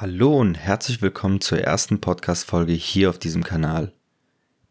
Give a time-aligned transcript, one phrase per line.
[0.00, 3.92] Hallo und herzlich willkommen zur ersten Podcast-Folge hier auf diesem Kanal.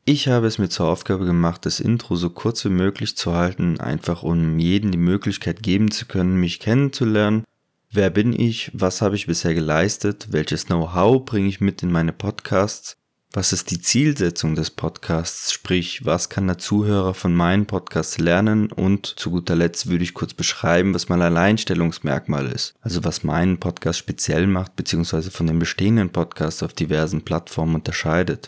[0.06, 3.78] Ich habe es mir zur Aufgabe gemacht, das Intro so kurz wie möglich zu halten,
[3.82, 7.44] einfach um jedem die Möglichkeit geben zu können, mich kennenzulernen.
[7.92, 8.72] Wer bin ich?
[8.74, 10.28] Was habe ich bisher geleistet?
[10.32, 12.96] Welches Know-how bringe ich mit in meine Podcasts?
[13.38, 15.54] Was ist die Zielsetzung des Podcasts?
[15.54, 18.72] Sprich, was kann der Zuhörer von meinen Podcasts lernen?
[18.72, 22.74] Und zu guter Letzt würde ich kurz beschreiben, was mein Alleinstellungsmerkmal ist.
[22.82, 28.48] Also was meinen Podcast speziell macht, beziehungsweise von den bestehenden Podcasts auf diversen Plattformen unterscheidet.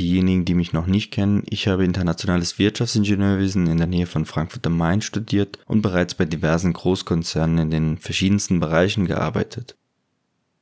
[0.00, 4.66] Diejenigen, die mich noch nicht kennen, ich habe internationales Wirtschaftsingenieurwesen in der Nähe von Frankfurt
[4.66, 9.76] am Main studiert und bereits bei diversen Großkonzernen in den verschiedensten Bereichen gearbeitet.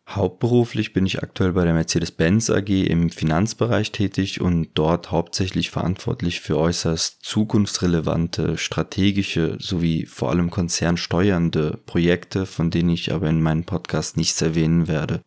[0.09, 6.41] Hauptberuflich bin ich aktuell bei der Mercedes-Benz AG im Finanzbereich tätig und dort hauptsächlich verantwortlich
[6.41, 13.65] für äußerst zukunftsrelevante, strategische sowie vor allem konzernsteuernde Projekte, von denen ich aber in meinem
[13.65, 15.21] Podcast nichts erwähnen werde.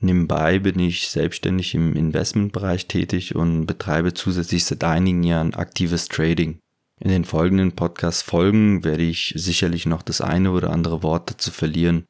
[0.00, 6.60] Nebenbei bin ich selbstständig im Investmentbereich tätig und betreibe zusätzlich seit einigen Jahren aktives Trading.
[7.00, 12.04] In den folgenden Podcast-Folgen werde ich sicherlich noch das eine oder andere Wort dazu verlieren.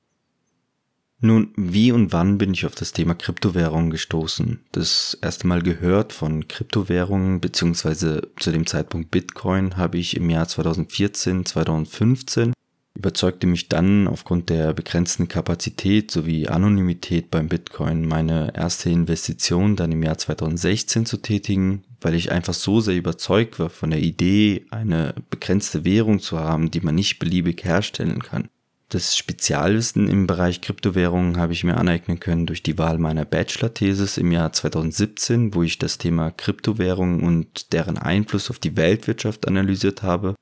[1.20, 4.60] Nun, wie und wann bin ich auf das Thema Kryptowährungen gestoßen?
[4.70, 10.46] Das erste Mal gehört von Kryptowährungen beziehungsweise zu dem Zeitpunkt Bitcoin habe ich im Jahr
[10.46, 12.52] 2014, 2015
[12.98, 19.92] überzeugte mich dann aufgrund der begrenzten Kapazität sowie Anonymität beim Bitcoin meine erste Investition dann
[19.92, 24.66] im Jahr 2016 zu tätigen, weil ich einfach so sehr überzeugt war von der Idee,
[24.70, 28.48] eine begrenzte Währung zu haben, die man nicht beliebig herstellen kann.
[28.88, 34.16] Das Spezialwissen im Bereich Kryptowährungen habe ich mir aneignen können durch die Wahl meiner Bachelor-Thesis
[34.16, 40.02] im Jahr 2017, wo ich das Thema Kryptowährungen und deren Einfluss auf die Weltwirtschaft analysiert
[40.02, 40.34] habe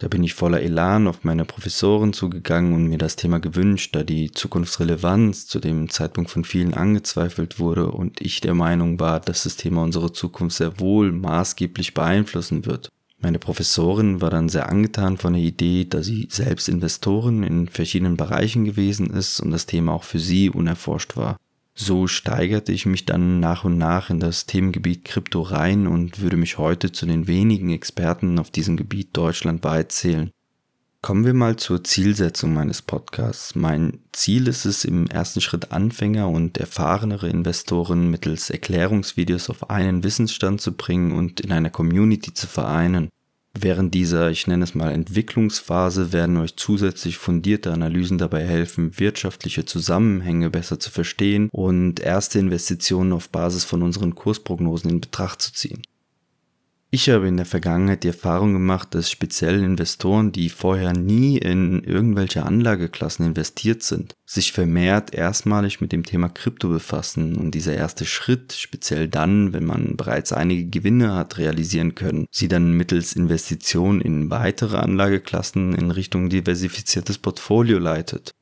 [0.00, 4.02] da bin ich voller Elan auf meine Professoren zugegangen und mir das Thema gewünscht, da
[4.02, 9.42] die Zukunftsrelevanz zu dem Zeitpunkt von vielen angezweifelt wurde und ich der Meinung war, dass
[9.42, 12.88] das Thema unsere Zukunft sehr wohl maßgeblich beeinflussen wird.
[13.18, 18.16] Meine Professorin war dann sehr angetan von der Idee, da sie selbst Investoren in verschiedenen
[18.16, 21.36] Bereichen gewesen ist und das Thema auch für sie unerforscht war.
[21.82, 26.36] So steigerte ich mich dann nach und nach in das Themengebiet Krypto rein und würde
[26.36, 30.30] mich heute zu den wenigen Experten auf diesem Gebiet deutschlandweit zählen.
[31.00, 33.54] Kommen wir mal zur Zielsetzung meines Podcasts.
[33.54, 40.04] Mein Ziel ist es, im ersten Schritt Anfänger und erfahrenere Investoren mittels Erklärungsvideos auf einen
[40.04, 43.08] Wissensstand zu bringen und in einer Community zu vereinen.
[43.58, 49.64] Während dieser, ich nenne es mal Entwicklungsphase, werden euch zusätzlich fundierte Analysen dabei helfen, wirtschaftliche
[49.64, 55.52] Zusammenhänge besser zu verstehen und erste Investitionen auf Basis von unseren Kursprognosen in Betracht zu
[55.52, 55.82] ziehen.
[56.92, 61.84] Ich habe in der Vergangenheit die Erfahrung gemacht, dass speziell Investoren, die vorher nie in
[61.84, 68.04] irgendwelche Anlageklassen investiert sind, sich vermehrt erstmalig mit dem Thema Krypto befassen und dieser erste
[68.06, 74.00] Schritt, speziell dann, wenn man bereits einige Gewinne hat realisieren können, sie dann mittels Investition
[74.00, 78.32] in weitere Anlageklassen in Richtung diversifiziertes Portfolio leitet.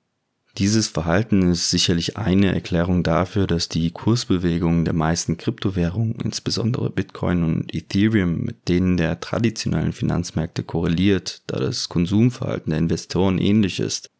[0.59, 7.45] Dieses Verhalten ist sicherlich eine Erklärung dafür, dass die Kursbewegungen der meisten Kryptowährungen, insbesondere Bitcoin
[7.45, 14.11] und Ethereum, mit denen der traditionellen Finanzmärkte korreliert, da das Konsumverhalten der Investoren ähnlich ist.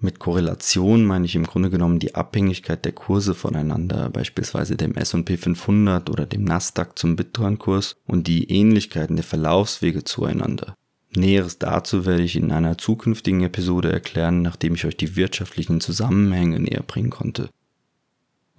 [0.00, 5.38] Mit Korrelation meine ich im Grunde genommen die Abhängigkeit der Kurse voneinander, beispielsweise dem S&P
[5.38, 10.74] 500 oder dem Nasdaq zum Bitcoin-Kurs und die Ähnlichkeiten der Verlaufswege zueinander.
[11.14, 16.60] Näheres dazu werde ich in einer zukünftigen Episode erklären, nachdem ich euch die wirtschaftlichen Zusammenhänge
[16.60, 17.50] näher bringen konnte.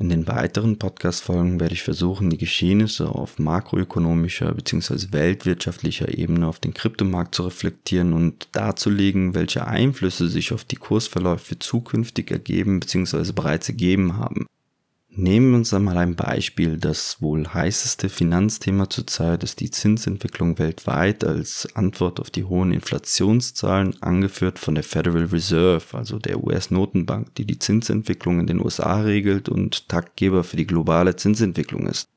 [0.01, 5.12] In den weiteren Podcast-Folgen werde ich versuchen, die Geschehnisse auf makroökonomischer bzw.
[5.12, 11.59] weltwirtschaftlicher Ebene auf den Kryptomarkt zu reflektieren und darzulegen, welche Einflüsse sich auf die Kursverläufe
[11.59, 13.31] zukünftig ergeben bzw.
[13.31, 14.47] bereits ergeben haben.
[15.14, 16.78] Nehmen wir uns einmal ein Beispiel.
[16.78, 24.02] Das wohl heißeste Finanzthema zurzeit ist die Zinsentwicklung weltweit als Antwort auf die hohen Inflationszahlen,
[24.02, 29.50] angeführt von der Federal Reserve, also der US-Notenbank, die die Zinsentwicklung in den USA regelt
[29.50, 32.07] und Taktgeber für die globale Zinsentwicklung ist.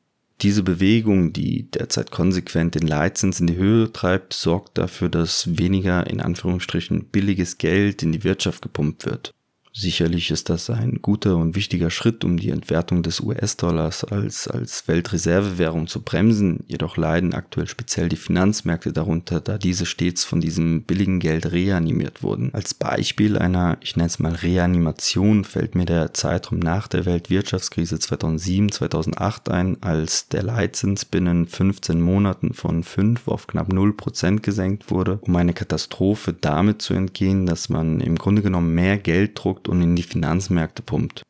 [0.42, 6.06] Diese Bewegung, die derzeit konsequent den Leitzins in die Höhe treibt, sorgt dafür, dass weniger
[6.06, 9.33] in Anführungsstrichen billiges Geld in die Wirtschaft gepumpt wird.
[9.76, 14.86] Sicherlich ist das ein guter und wichtiger Schritt, um die Entwertung des US-Dollars als, als
[14.86, 16.62] Weltreservewährung zu bremsen.
[16.68, 22.22] Jedoch leiden aktuell speziell die Finanzmärkte darunter, da diese stets von diesem billigen Geld reanimiert
[22.22, 22.54] wurden.
[22.54, 27.96] Als Beispiel einer, ich nenne es mal Reanimation, fällt mir der Zeitraum nach der Weltwirtschaftskrise
[27.96, 35.18] 2007-2008 ein, als der Leitzins binnen 15 Monaten von 5 auf knapp 0% gesenkt wurde,
[35.22, 39.82] um eine Katastrophe damit zu entgehen, dass man im Grunde genommen mehr Geld druckt und
[39.82, 41.22] in die Finanzmärkte pumpt.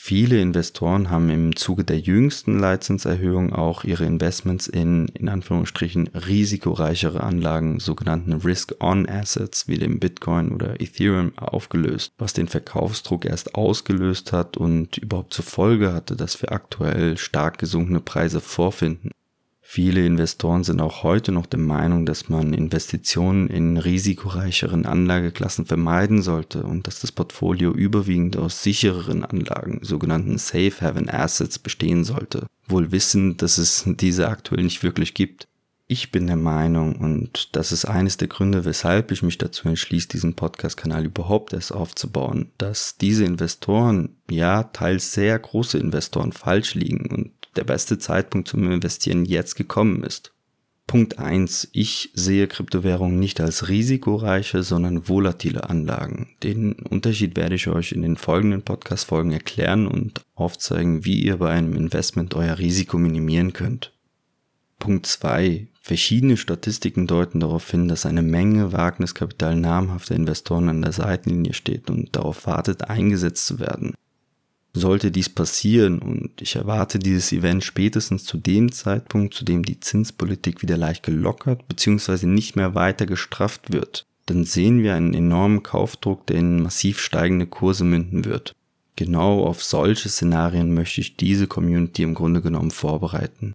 [0.00, 7.22] Viele Investoren haben im Zuge der jüngsten Leitzinserhöhung auch ihre Investments in, in Anführungsstrichen, risikoreichere
[7.22, 14.56] Anlagen, sogenannten Risk-On-Assets wie dem Bitcoin oder Ethereum aufgelöst, was den Verkaufsdruck erst ausgelöst hat
[14.56, 19.10] und überhaupt zur Folge hatte, dass wir aktuell stark gesunkene Preise vorfinden.
[19.70, 26.22] Viele Investoren sind auch heute noch der Meinung, dass man Investitionen in risikoreicheren Anlageklassen vermeiden
[26.22, 32.46] sollte und dass das Portfolio überwiegend aus sichereren Anlagen, sogenannten Safe Haven Assets, bestehen sollte,
[32.66, 35.48] wohl wissend, dass es diese aktuell nicht wirklich gibt.
[35.86, 40.08] Ich bin der Meinung, und das ist eines der Gründe, weshalb ich mich dazu entschließe,
[40.08, 47.10] diesen Podcast-Kanal überhaupt erst aufzubauen, dass diese Investoren, ja, teils sehr große Investoren falsch liegen
[47.10, 50.32] und der beste Zeitpunkt zum Investieren jetzt gekommen ist.
[50.86, 51.68] Punkt 1.
[51.72, 56.30] Ich sehe Kryptowährungen nicht als risikoreiche, sondern volatile Anlagen.
[56.42, 61.50] Den Unterschied werde ich euch in den folgenden Podcast-Folgen erklären und aufzeigen, wie ihr bei
[61.50, 63.92] einem Investment euer Risiko minimieren könnt.
[64.78, 65.66] Punkt 2.
[65.82, 71.90] Verschiedene Statistiken deuten darauf hin, dass eine Menge Wagniskapital namhafter Investoren an der Seitenlinie steht
[71.90, 73.92] und darauf wartet, eingesetzt zu werden.
[74.78, 79.80] Sollte dies passieren und ich erwarte dieses Event spätestens zu dem Zeitpunkt, zu dem die
[79.80, 82.26] Zinspolitik wieder leicht gelockert bzw.
[82.26, 87.46] nicht mehr weiter gestrafft wird, dann sehen wir einen enormen Kaufdruck, der in massiv steigende
[87.46, 88.54] Kurse münden wird.
[88.94, 93.54] Genau auf solche Szenarien möchte ich diese Community im Grunde genommen vorbereiten.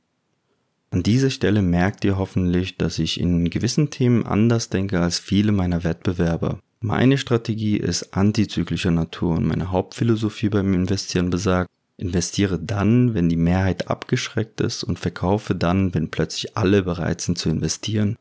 [0.91, 5.53] An dieser Stelle merkt ihr hoffentlich, dass ich in gewissen Themen anders denke als viele
[5.53, 6.59] meiner Wettbewerber.
[6.85, 13.37] Meine Strategie ist antizyklischer Natur und meine Hauptphilosophie beim Investieren besagt, investiere dann, wenn die
[13.37, 18.17] Mehrheit abgeschreckt ist und verkaufe dann, wenn plötzlich alle bereit sind zu investieren.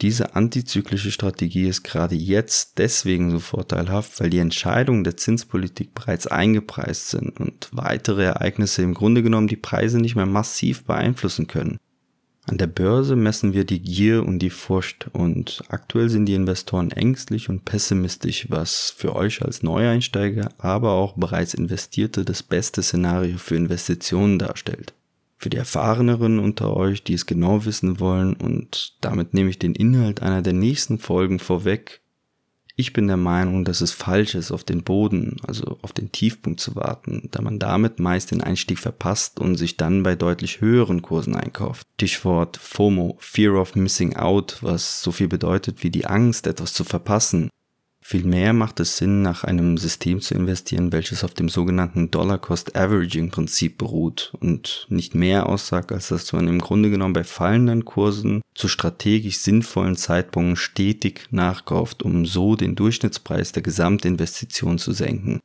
[0.00, 6.28] Diese antizyklische Strategie ist gerade jetzt deswegen so vorteilhaft, weil die Entscheidungen der Zinspolitik bereits
[6.28, 11.80] eingepreist sind und weitere Ereignisse im Grunde genommen die Preise nicht mehr massiv beeinflussen können.
[12.46, 16.90] An der Börse messen wir die Gier und die Furcht und aktuell sind die Investoren
[16.90, 23.38] ängstlich und pessimistisch, was für euch als Neueinsteiger, aber auch bereits Investierte das beste Szenario
[23.38, 24.92] für Investitionen darstellt.
[25.38, 29.74] Für die Erfahreneren unter euch, die es genau wissen wollen und damit nehme ich den
[29.76, 32.01] Inhalt einer der nächsten Folgen vorweg,
[32.74, 36.60] ich bin der Meinung, dass es falsch ist, auf den Boden, also auf den Tiefpunkt
[36.60, 41.02] zu warten, da man damit meist den Einstieg verpasst und sich dann bei deutlich höheren
[41.02, 41.86] Kursen einkauft.
[41.94, 46.84] Stichwort FOMO, Fear of Missing Out, was so viel bedeutet wie die Angst, etwas zu
[46.84, 47.50] verpassen.
[48.04, 54.32] Vielmehr macht es Sinn, nach einem System zu investieren, welches auf dem sogenannten Dollar-Cost-Averaging-Prinzip beruht
[54.40, 59.38] und nicht mehr aussagt, als dass man im Grunde genommen bei fallenden Kursen zu strategisch
[59.38, 65.38] sinnvollen Zeitpunkten stetig nachkauft, um so den Durchschnittspreis der Gesamtinvestition zu senken.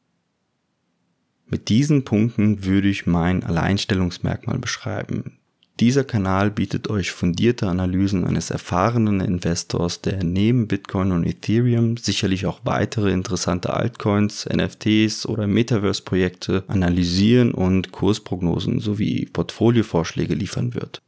[1.46, 5.38] Mit diesen Punkten würde ich mein Alleinstellungsmerkmal beschreiben.
[5.80, 12.48] Dieser Kanal bietet euch fundierte Analysen eines erfahrenen Investors, der neben Bitcoin und Ethereum sicherlich
[12.48, 21.04] auch weitere interessante Altcoins, NFTs oder Metaverse-Projekte analysieren und Kursprognosen sowie Portfoliovorschläge liefern wird.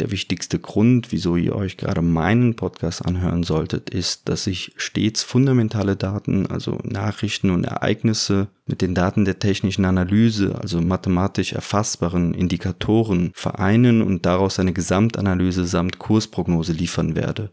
[0.00, 5.22] Der wichtigste Grund, wieso ihr euch gerade meinen Podcast anhören solltet, ist, dass ich stets
[5.22, 12.34] fundamentale Daten, also Nachrichten und Ereignisse mit den Daten der technischen Analyse, also mathematisch erfassbaren
[12.34, 17.52] Indikatoren vereinen und daraus eine Gesamtanalyse samt Kursprognose liefern werde.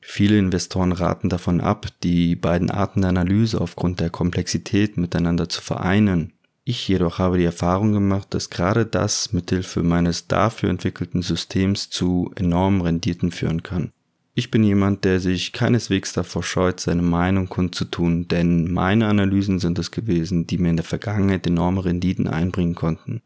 [0.00, 5.62] Viele Investoren raten davon ab, die beiden Arten der Analyse aufgrund der Komplexität miteinander zu
[5.62, 11.90] vereinen ich jedoch habe die Erfahrung gemacht, dass gerade das mithilfe meines dafür entwickelten Systems
[11.90, 13.90] zu enormen Renditen führen kann.
[14.34, 19.78] Ich bin jemand, der sich keineswegs davor scheut, seine Meinung kundzutun, denn meine Analysen sind
[19.78, 23.20] es gewesen, die mir in der Vergangenheit enorme Renditen einbringen konnten.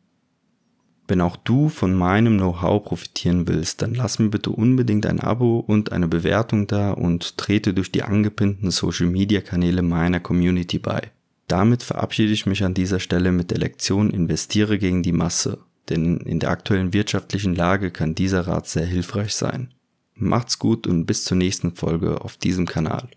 [1.06, 5.60] Wenn auch du von meinem Know-how profitieren willst, dann lass mir bitte unbedingt ein Abo
[5.60, 11.12] und eine Bewertung da und trete durch die angepinnten Social Media Kanäle meiner Community bei.
[11.46, 16.18] Damit verabschiede ich mich an dieser Stelle mit der Lektion Investiere gegen die Masse, denn
[16.18, 19.72] in der aktuellen wirtschaftlichen Lage kann dieser Rat sehr hilfreich sein.
[20.14, 23.10] Macht's gut und bis zur nächsten Folge auf diesem Kanal.